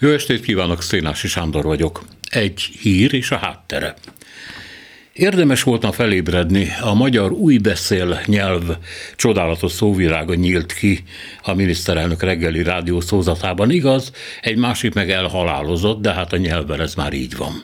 Jó 0.00 0.10
estét 0.10 0.40
kívánok, 0.40 0.82
Szénási 0.82 1.28
Sándor 1.28 1.64
vagyok. 1.64 2.04
Egy 2.30 2.60
hír 2.60 3.14
és 3.14 3.30
a 3.30 3.36
háttere. 3.36 3.94
Érdemes 5.12 5.62
volna 5.62 5.92
felébredni, 5.92 6.68
a 6.80 6.94
magyar 6.94 7.32
új 7.32 7.58
beszél 7.58 8.20
nyelv 8.26 8.62
csodálatos 9.16 9.72
szóvirága 9.72 10.34
nyílt 10.34 10.72
ki 10.72 11.04
a 11.42 11.54
miniszterelnök 11.54 12.22
reggeli 12.22 12.62
rádió 12.62 13.00
szózatában. 13.00 13.70
Igaz, 13.70 14.12
egy 14.40 14.56
másik 14.56 14.94
meg 14.94 15.10
elhalálozott, 15.10 16.00
de 16.00 16.12
hát 16.12 16.32
a 16.32 16.36
nyelvvel 16.36 16.82
ez 16.82 16.94
már 16.94 17.12
így 17.12 17.36
van. 17.36 17.62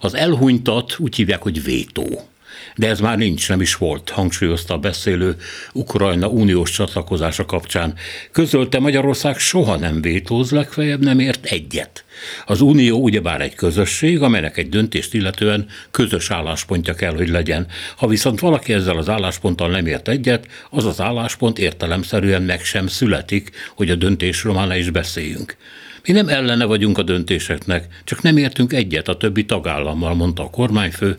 Az 0.00 0.14
elhunytat 0.14 0.94
úgy 0.98 1.16
hívják, 1.16 1.42
hogy 1.42 1.62
vétó 1.62 2.31
de 2.76 2.88
ez 2.88 3.00
már 3.00 3.18
nincs, 3.18 3.48
nem 3.48 3.60
is 3.60 3.74
volt, 3.74 4.10
hangsúlyozta 4.10 4.74
a 4.74 4.78
beszélő 4.78 5.36
Ukrajna 5.72 6.28
uniós 6.28 6.70
csatlakozása 6.70 7.44
kapcsán. 7.44 7.94
Közölte 8.32 8.78
Magyarország 8.78 9.38
soha 9.38 9.76
nem 9.76 10.00
vétóz, 10.00 10.50
legfeljebb 10.50 11.04
nem 11.04 11.18
ért 11.18 11.44
egyet. 11.44 12.04
Az 12.46 12.60
Unió 12.60 13.02
ugyebár 13.02 13.40
egy 13.40 13.54
közösség, 13.54 14.22
amelynek 14.22 14.56
egy 14.56 14.68
döntést 14.68 15.14
illetően 15.14 15.66
közös 15.90 16.30
álláspontja 16.30 16.94
kell, 16.94 17.14
hogy 17.14 17.28
legyen. 17.28 17.66
Ha 17.96 18.06
viszont 18.06 18.40
valaki 18.40 18.72
ezzel 18.72 18.96
az 18.96 19.08
állásponttal 19.08 19.70
nem 19.70 19.86
ért 19.86 20.08
egyet, 20.08 20.46
az 20.70 20.84
az 20.84 21.00
álláspont 21.00 21.58
értelemszerűen 21.58 22.42
meg 22.42 22.64
sem 22.64 22.86
születik, 22.86 23.50
hogy 23.74 23.90
a 23.90 23.94
döntésről 23.94 24.52
már 24.52 24.66
ne 24.66 24.78
is 24.78 24.90
beszéljünk. 24.90 25.56
Mi 26.06 26.12
nem 26.12 26.28
ellene 26.28 26.64
vagyunk 26.64 26.98
a 26.98 27.02
döntéseknek, 27.02 27.86
csak 28.04 28.22
nem 28.22 28.36
értünk 28.36 28.72
egyet 28.72 29.08
a 29.08 29.16
többi 29.16 29.44
tagállammal, 29.44 30.14
mondta 30.14 30.42
a 30.42 30.50
kormányfő, 30.50 31.18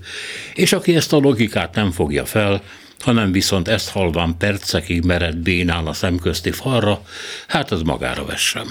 és 0.53 0.73
aki 0.73 0.95
ezt 0.95 1.13
a 1.13 1.17
logikát 1.17 1.75
nem 1.75 1.91
fogja 1.91 2.25
fel, 2.25 2.61
hanem 2.99 3.31
viszont 3.31 3.67
ezt 3.67 3.89
halván 3.89 4.37
percekig 4.37 5.03
mered 5.03 5.37
bénán 5.37 5.87
a 5.87 5.93
szemközti 5.93 6.51
falra, 6.51 7.05
hát 7.47 7.71
az 7.71 7.81
magára 7.81 8.25
vessem. 8.25 8.67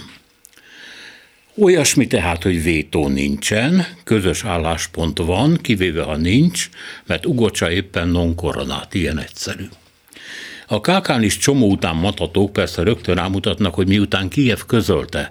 Olyasmi 1.57 2.07
tehát, 2.07 2.43
hogy 2.43 2.63
vétó 2.63 3.09
nincsen, 3.09 3.87
közös 4.05 4.45
álláspont 4.45 5.19
van, 5.19 5.57
kivéve 5.57 6.03
ha 6.03 6.17
nincs, 6.17 6.69
mert 7.07 7.27
ugocsa 7.27 7.71
éppen 7.71 8.09
non 8.09 8.35
koronát, 8.35 8.95
ilyen 8.95 9.19
egyszerű. 9.19 9.65
A 10.73 10.81
kákán 10.81 11.23
is 11.23 11.37
csomó 11.37 11.71
után 11.71 11.97
matatók 11.97 12.53
persze 12.53 12.83
rögtön 12.83 13.15
rámutatnak, 13.15 13.75
hogy 13.75 13.89
miután 13.89 14.29
Kiev 14.29 14.59
közölte, 14.67 15.31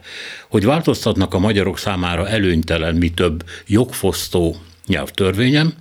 hogy 0.49 0.65
változtatnak 0.65 1.33
a 1.33 1.39
magyarok 1.39 1.77
számára 1.77 2.27
előnytelen, 2.27 2.95
mi 2.95 3.09
több 3.09 3.43
jogfosztó 3.67 4.55
nyelvtörvényem. 4.87 5.73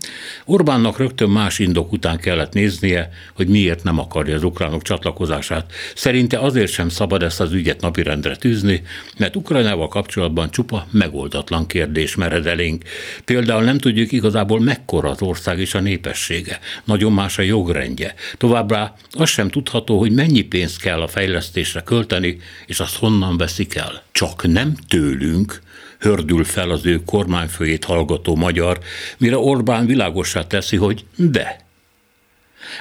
Orbánnak 0.45 0.98
rögtön 0.98 1.29
más 1.31 1.59
indok 1.59 1.93
után 1.93 2.19
kellett 2.19 2.53
néznie, 2.53 3.11
hogy 3.34 3.48
miért 3.48 3.83
nem 3.83 3.98
akarja 3.98 4.34
az 4.34 4.43
ukránok 4.43 4.83
csatlakozását. 4.83 5.73
Szerinte 5.95 6.39
azért 6.39 6.73
sem 6.73 6.89
szabad 6.89 7.23
ezt 7.23 7.41
az 7.41 7.53
ügyet 7.53 7.81
napirendre 7.81 8.37
tűzni, 8.37 8.83
mert 9.17 9.37
Ukrajnával 9.37 9.89
kapcsolatban 9.89 10.51
csupa 10.51 10.87
megoldatlan 10.91 11.67
kérdés 11.67 12.15
mered 12.15 12.47
elénk. 12.47 12.84
Például 13.25 13.62
nem 13.62 13.78
tudjuk 13.78 14.12
igazából 14.12 14.61
mekkora 14.61 15.11
az 15.11 15.23
ország 15.23 15.59
és 15.59 15.75
a 15.75 15.81
népessége. 15.81 16.59
Nagyon 16.84 17.12
más 17.12 17.39
a 17.39 17.43
jogrendje. 17.43 18.15
Továbbá 18.37 18.95
az 19.12 19.28
sem 19.28 19.48
tudható, 19.48 19.98
hogy 19.98 20.12
mennyi 20.12 20.43
pénzt 20.43 20.81
kell 20.81 21.01
a 21.01 21.09
fejlesztésre 21.09 21.81
költeni, 21.81 22.39
és 22.67 22.81
azt 22.81 22.97
honnan 22.97 23.37
veszik 23.37 23.75
el. 23.75 24.03
Csak 24.12 24.47
nem 24.47 24.75
tőlünk, 24.89 25.61
hördül 25.98 26.45
fel 26.45 26.70
az 26.70 26.86
ő 26.86 27.03
kormányfőjét 27.05 27.84
hallgató 27.84 28.36
magyar, 28.36 28.78
mire 29.19 29.39
Orbán 29.39 29.87
világosá 29.87 30.47
teszi, 30.47 30.77
hogy 30.77 31.05
de. 31.17 31.67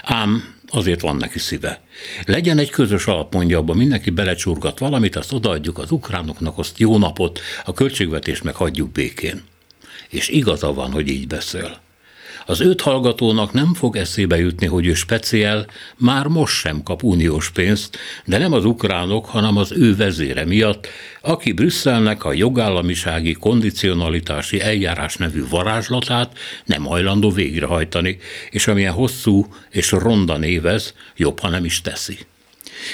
Ám 0.03 0.55
azért 0.67 1.01
van 1.01 1.15
neki 1.15 1.39
szíve. 1.39 1.81
Legyen 2.25 2.57
egy 2.57 2.69
közös 2.69 3.05
alap, 3.05 3.33
mondja, 3.33 3.57
abban 3.57 3.77
mindenki 3.77 4.09
belecsurgat 4.09 4.79
valamit, 4.79 5.15
azt 5.15 5.33
odaadjuk 5.33 5.77
az 5.77 5.91
ukránoknak, 5.91 6.57
azt 6.57 6.79
jó 6.79 6.97
napot, 6.97 7.39
a 7.65 7.73
költségvetést 7.73 8.43
meg 8.43 8.55
hagyjuk 8.55 8.91
békén. 8.91 9.43
És 10.09 10.27
igaza 10.27 10.73
van, 10.73 10.91
hogy 10.91 11.07
így 11.07 11.27
beszél. 11.27 11.79
Az 12.49 12.59
öt 12.59 12.81
hallgatónak 12.81 13.53
nem 13.53 13.73
fog 13.73 13.95
eszébe 13.95 14.37
jutni, 14.37 14.65
hogy 14.65 14.85
ő 14.85 14.93
speciál 14.93 15.67
már 15.97 16.27
most 16.27 16.53
sem 16.53 16.83
kap 16.83 17.03
uniós 17.03 17.51
pénzt, 17.51 17.97
de 18.25 18.37
nem 18.37 18.53
az 18.53 18.65
ukránok, 18.65 19.25
hanem 19.25 19.57
az 19.57 19.71
ő 19.71 19.95
vezére 19.95 20.45
miatt, 20.45 20.87
aki 21.21 21.51
Brüsszelnek 21.51 22.23
a 22.23 22.33
jogállamisági 22.33 23.33
kondicionalitási 23.33 24.61
eljárás 24.61 25.15
nevű 25.15 25.47
varázslatát 25.49 26.37
nem 26.65 26.85
hajlandó 26.85 27.29
végrehajtani, 27.29 28.17
és 28.49 28.67
amilyen 28.67 28.93
hosszú 28.93 29.47
és 29.69 29.91
ronda 29.91 30.37
névez, 30.37 30.93
jobb, 31.15 31.39
ha 31.39 31.49
nem 31.49 31.65
is 31.65 31.81
teszi. 31.81 32.17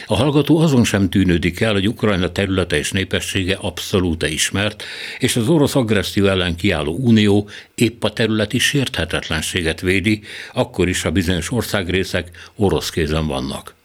A 0.07 0.16
hallgató 0.16 0.57
azon 0.57 0.84
sem 0.84 1.09
tűnődik 1.09 1.59
el, 1.59 1.73
hogy 1.73 1.88
Ukrajna 1.88 2.31
területe 2.31 2.78
és 2.78 2.91
népessége 2.91 3.57
abszolút 3.62 4.23
ismert, 4.23 4.84
és 5.19 5.35
az 5.35 5.50
orosz 5.50 5.75
agresszió 5.75 6.25
ellen 6.25 6.56
kiálló 6.56 6.97
unió 7.00 7.50
épp 7.75 8.03
a 8.03 8.13
területi 8.13 8.59
sérthetetlenséget 8.59 9.81
védi, 9.81 10.22
akkor 10.53 10.88
is 10.88 11.06
a 11.06 11.12
bizonyos 11.12 11.51
országrészek 11.51 12.31
orosz 12.56 12.90
kézen 12.90 13.28
vannak. 13.28 13.75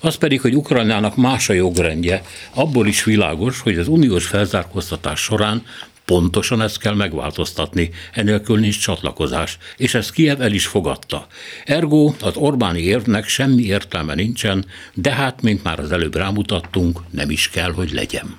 Az 0.00 0.14
pedig, 0.14 0.40
hogy 0.40 0.54
Ukrajnának 0.54 1.16
más 1.16 1.48
a 1.48 1.52
jogrendje, 1.52 2.22
abból 2.54 2.86
is 2.86 3.04
világos, 3.04 3.60
hogy 3.60 3.78
az 3.78 3.88
uniós 3.88 4.26
felzárkóztatás 4.26 5.20
során 5.20 5.62
Pontosan 6.04 6.62
ezt 6.62 6.78
kell 6.78 6.94
megváltoztatni, 6.94 7.90
enélkül 8.12 8.58
nincs 8.58 8.80
csatlakozás, 8.80 9.58
és 9.76 9.94
ezt 9.94 10.12
Kiev 10.12 10.40
el 10.40 10.52
is 10.52 10.66
fogadta. 10.66 11.26
Ergo 11.64 12.14
az 12.20 12.36
Orbáni 12.36 12.80
érvnek 12.80 13.28
semmi 13.28 13.62
értelme 13.62 14.14
nincsen, 14.14 14.64
de 14.94 15.12
hát, 15.12 15.42
mint 15.42 15.62
már 15.62 15.78
az 15.78 15.92
előbb 15.92 16.14
rámutattunk, 16.14 17.00
nem 17.10 17.30
is 17.30 17.48
kell, 17.48 17.72
hogy 17.72 17.92
legyen. 17.92 18.36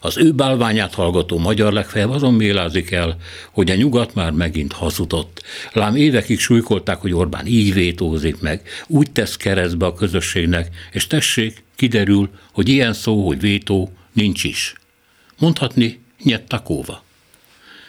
Az 0.00 0.16
ő 0.16 0.32
bálványát 0.32 0.94
hallgató 0.94 1.38
magyar 1.38 1.72
legfeljebb 1.72 2.10
azon 2.10 2.34
mélázik 2.34 2.90
el, 2.90 3.16
hogy 3.50 3.70
a 3.70 3.74
nyugat 3.74 4.14
már 4.14 4.30
megint 4.30 4.72
hazudott. 4.72 5.42
Lám 5.72 5.96
évekig 5.96 6.38
súlykolták, 6.38 6.96
hogy 6.96 7.12
Orbán 7.12 7.46
így 7.46 7.72
vétózik 7.72 8.40
meg, 8.40 8.62
úgy 8.86 9.10
tesz 9.10 9.36
keresztbe 9.36 9.86
a 9.86 9.94
közösségnek, 9.94 10.68
és 10.92 11.06
tessék, 11.06 11.64
kiderül, 11.76 12.30
hogy 12.52 12.68
ilyen 12.68 12.92
szó, 12.92 13.26
hogy 13.26 13.40
vétó, 13.40 13.92
nincs 14.12 14.44
is. 14.44 14.74
Mondhatni, 15.38 16.00
nyet 16.22 16.42
takóva. 16.42 17.02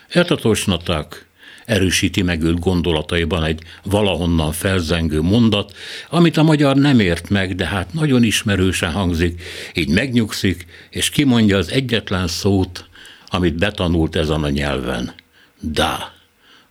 Eltatosnaták 0.09 1.27
erősíti 1.69 2.21
meg 2.21 2.41
őt 2.43 2.59
gondolataiban 2.59 3.43
egy 3.43 3.61
valahonnan 3.83 4.51
felzengő 4.51 5.21
mondat, 5.21 5.75
amit 6.09 6.37
a 6.37 6.43
magyar 6.43 6.75
nem 6.75 6.99
ért 6.99 7.29
meg, 7.29 7.55
de 7.55 7.65
hát 7.65 7.93
nagyon 7.93 8.23
ismerősen 8.23 8.91
hangzik, 8.91 9.41
így 9.73 9.89
megnyugszik, 9.89 10.65
és 10.89 11.09
kimondja 11.09 11.57
az 11.57 11.71
egyetlen 11.71 12.27
szót, 12.27 12.89
amit 13.27 13.57
betanult 13.57 14.15
ezen 14.15 14.43
a 14.43 14.49
nyelven. 14.49 15.13
Da, 15.59 16.13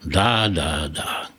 da, 0.05 0.49
da, 0.49 0.89
da. 0.93 1.37